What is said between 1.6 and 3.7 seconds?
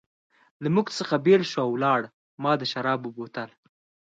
او ولاړ، ما د شرابو بوتل.